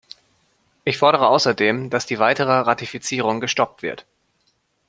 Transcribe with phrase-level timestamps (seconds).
[0.83, 4.07] Ich fordere außerdem, dass die weitere Ratifizierung gestoppt wird.